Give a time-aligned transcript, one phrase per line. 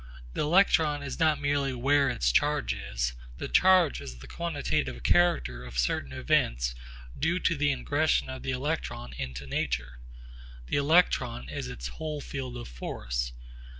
[0.33, 3.13] The electron is not merely where its charge is.
[3.37, 6.73] The charge is the quantitative character of certain events
[7.19, 9.99] due to the ingression of the electron into nature.
[10.65, 13.33] The electron is its whole field of force.